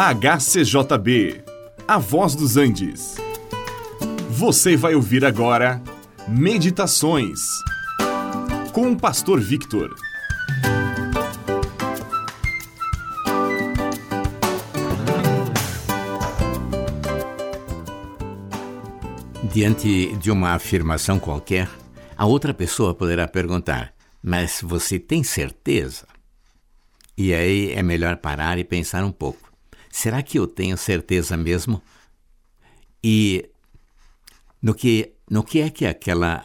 HCJB, 0.00 1.42
A 1.88 1.98
Voz 1.98 2.36
dos 2.36 2.56
Andes. 2.56 3.16
Você 4.30 4.76
vai 4.76 4.94
ouvir 4.94 5.24
agora 5.24 5.82
Meditações 6.28 7.40
com 8.72 8.92
o 8.92 8.96
Pastor 8.96 9.40
Victor. 9.40 9.92
Diante 19.52 20.14
de 20.18 20.30
uma 20.30 20.50
afirmação 20.50 21.18
qualquer, 21.18 21.68
a 22.16 22.24
outra 22.24 22.54
pessoa 22.54 22.94
poderá 22.94 23.26
perguntar: 23.26 23.92
Mas 24.22 24.60
você 24.62 24.96
tem 24.96 25.24
certeza? 25.24 26.06
E 27.16 27.34
aí 27.34 27.72
é 27.72 27.82
melhor 27.82 28.18
parar 28.18 28.60
e 28.60 28.64
pensar 28.64 29.02
um 29.02 29.10
pouco. 29.10 29.47
Será 29.90 30.22
que 30.22 30.38
eu 30.38 30.46
tenho 30.46 30.76
certeza 30.76 31.36
mesmo? 31.36 31.82
E 33.02 33.48
no 34.60 34.74
que, 34.74 35.12
no 35.30 35.42
que 35.42 35.60
é 35.60 35.70
que 35.70 35.86
aquela 35.86 36.44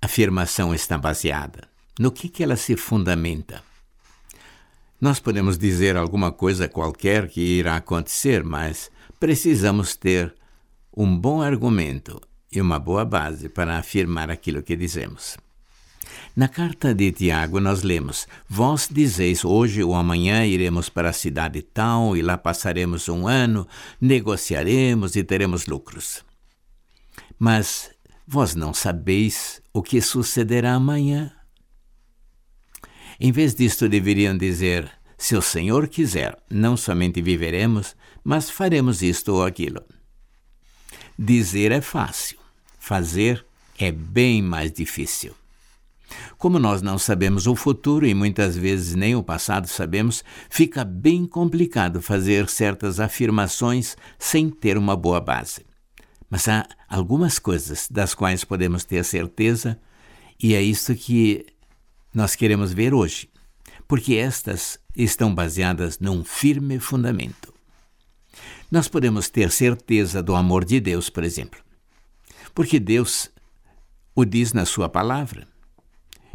afirmação 0.00 0.74
está 0.74 0.98
baseada? 0.98 1.68
No 1.98 2.10
que, 2.10 2.28
que 2.28 2.42
ela 2.42 2.56
se 2.56 2.76
fundamenta? 2.76 3.62
Nós 5.00 5.18
podemos 5.18 5.58
dizer 5.58 5.96
alguma 5.96 6.30
coisa 6.30 6.68
qualquer 6.68 7.28
que 7.28 7.40
irá 7.40 7.76
acontecer, 7.76 8.44
mas 8.44 8.90
precisamos 9.18 9.96
ter 9.96 10.34
um 10.96 11.16
bom 11.16 11.42
argumento 11.42 12.20
e 12.52 12.60
uma 12.60 12.78
boa 12.78 13.04
base 13.04 13.48
para 13.48 13.78
afirmar 13.78 14.30
aquilo 14.30 14.62
que 14.62 14.76
dizemos. 14.76 15.36
Na 16.34 16.48
carta 16.48 16.94
de 16.94 17.12
Tiago, 17.12 17.60
nós 17.60 17.82
lemos: 17.82 18.26
Vós 18.48 18.88
dizeis 18.90 19.44
hoje 19.44 19.82
ou 19.82 19.94
amanhã 19.94 20.46
iremos 20.46 20.88
para 20.88 21.10
a 21.10 21.12
cidade 21.12 21.62
tal 21.62 22.16
e 22.16 22.22
lá 22.22 22.38
passaremos 22.38 23.08
um 23.08 23.26
ano, 23.26 23.66
negociaremos 24.00 25.14
e 25.16 25.22
teremos 25.22 25.66
lucros. 25.66 26.24
Mas 27.38 27.90
vós 28.26 28.54
não 28.54 28.72
sabeis 28.72 29.60
o 29.72 29.82
que 29.82 30.00
sucederá 30.00 30.74
amanhã. 30.74 31.32
Em 33.20 33.30
vez 33.30 33.54
disto, 33.54 33.88
deveriam 33.88 34.36
dizer: 34.36 34.90
Se 35.18 35.36
o 35.36 35.42
Senhor 35.42 35.88
quiser, 35.88 36.36
não 36.50 36.76
somente 36.76 37.20
viveremos, 37.20 37.94
mas 38.24 38.50
faremos 38.50 39.02
isto 39.02 39.34
ou 39.34 39.44
aquilo. 39.44 39.82
Dizer 41.18 41.72
é 41.72 41.80
fácil, 41.80 42.38
fazer 42.78 43.44
é 43.78 43.92
bem 43.92 44.40
mais 44.40 44.72
difícil. 44.72 45.34
Como 46.38 46.58
nós 46.58 46.82
não 46.82 46.98
sabemos 46.98 47.46
o 47.46 47.54
futuro 47.54 48.06
e 48.06 48.14
muitas 48.14 48.56
vezes 48.56 48.94
nem 48.94 49.14
o 49.14 49.22
passado 49.22 49.68
sabemos, 49.68 50.24
fica 50.50 50.84
bem 50.84 51.26
complicado 51.26 52.02
fazer 52.02 52.48
certas 52.48 52.98
afirmações 52.98 53.96
sem 54.18 54.50
ter 54.50 54.76
uma 54.76 54.96
boa 54.96 55.20
base. 55.20 55.64
Mas 56.28 56.48
há 56.48 56.66
algumas 56.88 57.38
coisas 57.38 57.88
das 57.90 58.14
quais 58.14 58.44
podemos 58.44 58.84
ter 58.84 59.04
certeza, 59.04 59.78
e 60.42 60.54
é 60.54 60.62
isso 60.62 60.94
que 60.94 61.46
nós 62.14 62.34
queremos 62.34 62.72
ver 62.72 62.94
hoje, 62.94 63.28
porque 63.86 64.14
estas 64.14 64.78
estão 64.96 65.34
baseadas 65.34 65.98
num 65.98 66.24
firme 66.24 66.78
fundamento. 66.78 67.52
Nós 68.70 68.88
podemos 68.88 69.28
ter 69.28 69.50
certeza 69.50 70.22
do 70.22 70.34
amor 70.34 70.64
de 70.64 70.80
Deus, 70.80 71.10
por 71.10 71.22
exemplo, 71.22 71.60
porque 72.54 72.80
Deus 72.80 73.30
o 74.14 74.24
diz 74.24 74.52
na 74.52 74.64
Sua 74.64 74.88
palavra. 74.88 75.51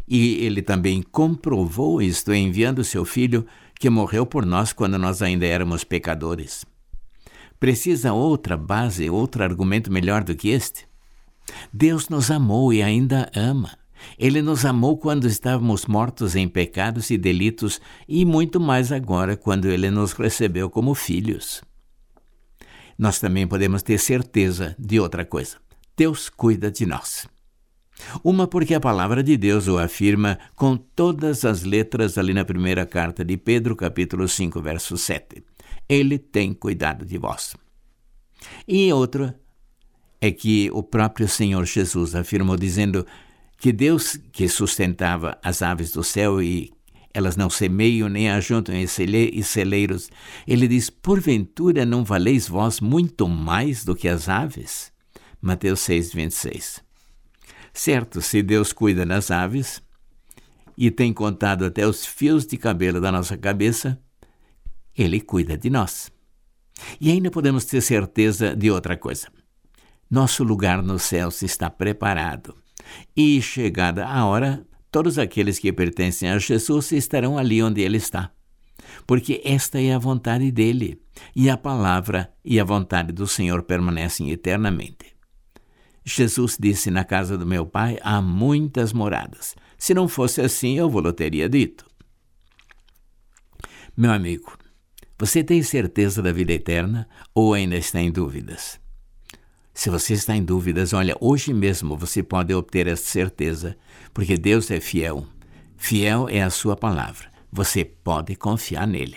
E 0.08 0.44
ele 0.44 0.62
também 0.62 1.02
comprovou 1.02 2.00
isto 2.00 2.32
enviando 2.32 2.82
seu 2.82 3.04
filho, 3.04 3.46
que 3.78 3.90
morreu 3.90 4.24
por 4.24 4.46
nós 4.46 4.72
quando 4.72 4.98
nós 4.98 5.20
ainda 5.20 5.46
éramos 5.46 5.84
pecadores. 5.84 6.64
Precisa 7.60 8.12
outra 8.12 8.56
base, 8.56 9.10
outro 9.10 9.42
argumento 9.42 9.92
melhor 9.92 10.24
do 10.24 10.34
que 10.34 10.48
este? 10.48 10.86
Deus 11.72 12.08
nos 12.08 12.30
amou 12.30 12.72
e 12.72 12.82
ainda 12.82 13.30
ama. 13.34 13.76
Ele 14.18 14.40
nos 14.40 14.64
amou 14.64 14.96
quando 14.96 15.26
estávamos 15.26 15.86
mortos 15.86 16.36
em 16.36 16.48
pecados 16.48 17.10
e 17.10 17.18
delitos 17.18 17.80
e 18.08 18.24
muito 18.24 18.60
mais 18.60 18.92
agora 18.92 19.36
quando 19.36 19.66
ele 19.66 19.90
nos 19.90 20.12
recebeu 20.12 20.70
como 20.70 20.94
filhos. 20.94 21.62
Nós 22.96 23.18
também 23.18 23.46
podemos 23.46 23.82
ter 23.82 23.98
certeza 23.98 24.74
de 24.78 24.98
outra 24.98 25.24
coisa. 25.24 25.56
Deus 25.96 26.28
cuida 26.28 26.70
de 26.70 26.86
nós. 26.86 27.28
Uma 28.22 28.46
porque 28.46 28.74
a 28.74 28.80
palavra 28.80 29.22
de 29.22 29.36
Deus 29.36 29.68
o 29.68 29.78
afirma 29.78 30.38
com 30.54 30.76
todas 30.76 31.44
as 31.44 31.62
letras 31.62 32.16
ali 32.16 32.32
na 32.32 32.44
primeira 32.44 32.86
carta 32.86 33.24
de 33.24 33.36
Pedro, 33.36 33.76
capítulo 33.76 34.28
5, 34.28 34.60
verso 34.60 34.96
7. 34.96 35.42
Ele 35.88 36.18
tem 36.18 36.52
cuidado 36.52 37.04
de 37.04 37.18
vós. 37.18 37.54
E 38.66 38.92
outra 38.92 39.38
é 40.20 40.30
que 40.30 40.70
o 40.72 40.82
próprio 40.82 41.28
Senhor 41.28 41.64
Jesus 41.64 42.14
afirmou 42.14 42.56
dizendo 42.56 43.06
que 43.58 43.72
Deus 43.72 44.18
que 44.32 44.48
sustentava 44.48 45.38
as 45.42 45.62
aves 45.62 45.90
do 45.90 46.04
céu 46.04 46.42
e 46.42 46.72
elas 47.12 47.36
não 47.36 47.50
semeiam 47.50 48.08
nem 48.08 48.30
ajuntam 48.30 48.74
em 48.74 48.86
celeiros, 48.86 50.08
ele 50.46 50.68
diz: 50.68 50.90
Porventura 50.90 51.84
não 51.84 52.04
valeis 52.04 52.46
vós 52.46 52.80
muito 52.80 53.28
mais 53.28 53.84
do 53.84 53.96
que 53.96 54.08
as 54.08 54.28
aves? 54.28 54.92
Mateus 55.40 55.80
6, 55.80 56.12
26. 56.12 56.87
Certo, 57.78 58.20
se 58.20 58.42
Deus 58.42 58.72
cuida 58.72 59.06
das 59.06 59.30
aves 59.30 59.80
e 60.76 60.90
tem 60.90 61.12
contado 61.12 61.64
até 61.64 61.86
os 61.86 62.04
fios 62.04 62.44
de 62.44 62.56
cabelo 62.56 63.00
da 63.00 63.12
nossa 63.12 63.38
cabeça, 63.38 63.96
Ele 64.96 65.20
cuida 65.20 65.56
de 65.56 65.70
nós. 65.70 66.10
E 67.00 67.08
ainda 67.08 67.30
podemos 67.30 67.64
ter 67.64 67.80
certeza 67.80 68.56
de 68.56 68.68
outra 68.68 68.96
coisa. 68.96 69.28
Nosso 70.10 70.42
lugar 70.42 70.82
nos 70.82 71.02
céus 71.02 71.40
está 71.42 71.70
preparado. 71.70 72.56
E, 73.16 73.40
chegada 73.40 74.08
a 74.08 74.26
hora, 74.26 74.66
todos 74.90 75.16
aqueles 75.16 75.56
que 75.60 75.72
pertencem 75.72 76.30
a 76.30 76.38
Jesus 76.40 76.90
estarão 76.90 77.38
ali 77.38 77.62
onde 77.62 77.80
Ele 77.80 77.98
está. 77.98 78.32
Porque 79.06 79.40
esta 79.44 79.80
é 79.80 79.94
a 79.94 80.00
vontade 80.00 80.50
dele, 80.50 81.00
e 81.34 81.48
a 81.48 81.56
palavra 81.56 82.34
e 82.44 82.58
a 82.58 82.64
vontade 82.64 83.12
do 83.12 83.28
Senhor 83.28 83.62
permanecem 83.62 84.32
eternamente. 84.32 85.17
Jesus 86.08 86.56
disse: 86.58 86.90
Na 86.90 87.04
casa 87.04 87.36
do 87.36 87.46
meu 87.46 87.66
pai 87.66 87.98
há 88.02 88.22
muitas 88.22 88.92
moradas. 88.92 89.54
Se 89.76 89.92
não 89.92 90.08
fosse 90.08 90.40
assim, 90.40 90.78
eu 90.78 90.88
vou 90.88 91.12
teria 91.12 91.48
dito. 91.48 91.86
Meu 93.96 94.12
amigo, 94.12 94.56
você 95.18 95.44
tem 95.44 95.62
certeza 95.62 96.22
da 96.22 96.32
vida 96.32 96.52
eterna 96.52 97.08
ou 97.34 97.52
ainda 97.52 97.76
está 97.76 98.00
em 98.00 98.10
dúvidas? 98.10 98.80
Se 99.74 99.90
você 99.90 100.14
está 100.14 100.34
em 100.34 100.42
dúvidas, 100.42 100.92
olha, 100.92 101.16
hoje 101.20 101.52
mesmo 101.52 101.96
você 101.96 102.22
pode 102.22 102.52
obter 102.54 102.86
essa 102.86 103.04
certeza, 103.04 103.76
porque 104.12 104.36
Deus 104.36 104.70
é 104.70 104.80
fiel. 104.80 105.26
Fiel 105.76 106.28
é 106.28 106.42
a 106.42 106.50
sua 106.50 106.76
palavra. 106.76 107.28
Você 107.52 107.84
pode 107.84 108.34
confiar 108.34 108.86
nele. 108.86 109.16